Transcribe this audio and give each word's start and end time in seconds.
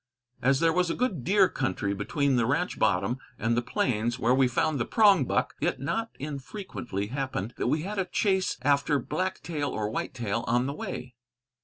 As 0.41 0.59
there 0.61 0.73
was 0.73 0.89
a 0.89 0.95
good 0.95 1.23
deer 1.23 1.47
country 1.47 1.93
between 1.93 2.35
the 2.35 2.47
ranch 2.47 2.79
bottom 2.79 3.19
and 3.37 3.55
the 3.55 3.61
plains 3.61 4.17
where 4.17 4.33
we 4.33 4.47
found 4.47 4.79
the 4.79 4.85
prongbuck, 4.87 5.51
it 5.61 5.79
not 5.79 6.09
infrequently 6.17 7.09
happened 7.09 7.53
that 7.57 7.67
we 7.67 7.83
had 7.83 7.99
a 7.99 8.05
chase 8.05 8.57
after 8.63 8.97
black 8.97 9.43
tail 9.43 9.69
or 9.69 9.91
white 9.91 10.15
tail 10.15 10.43
on 10.47 10.65
the 10.65 10.73
way. 10.73 11.13